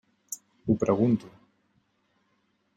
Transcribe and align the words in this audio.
Ho 0.65 0.77
pregunto. 0.83 1.29